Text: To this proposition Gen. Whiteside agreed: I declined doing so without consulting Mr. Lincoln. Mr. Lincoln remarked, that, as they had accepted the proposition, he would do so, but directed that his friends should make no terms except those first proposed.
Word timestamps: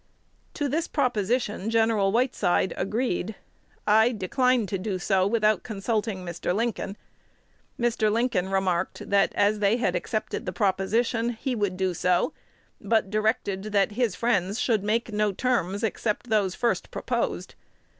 To 0.55 0.67
this 0.67 0.87
proposition 0.87 1.69
Gen. 1.69 1.95
Whiteside 1.95 2.73
agreed: 2.75 3.35
I 3.85 4.11
declined 4.11 4.69
doing 4.83 4.97
so 4.97 5.27
without 5.27 5.61
consulting 5.61 6.25
Mr. 6.25 6.55
Lincoln. 6.55 6.97
Mr. 7.79 8.11
Lincoln 8.11 8.49
remarked, 8.49 9.11
that, 9.11 9.31
as 9.35 9.59
they 9.59 9.77
had 9.77 9.95
accepted 9.95 10.47
the 10.47 10.53
proposition, 10.53 11.29
he 11.39 11.53
would 11.53 11.77
do 11.77 11.93
so, 11.93 12.33
but 12.83 13.11
directed 13.11 13.65
that 13.73 13.91
his 13.91 14.15
friends 14.15 14.59
should 14.59 14.83
make 14.83 15.13
no 15.13 15.31
terms 15.31 15.83
except 15.83 16.29
those 16.31 16.55
first 16.55 16.89
proposed. 16.89 17.53